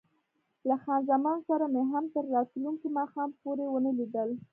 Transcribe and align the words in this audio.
له 0.67 0.75
خان 0.83 1.01
زمان 1.11 1.37
سره 1.49 1.65
مې 1.73 1.83
هم 1.91 2.05
تر 2.15 2.23
راتلونکي 2.35 2.87
ماښام 2.97 3.29
پورې 3.41 3.65
ونه 3.69 3.91
لیدل. 3.99 4.29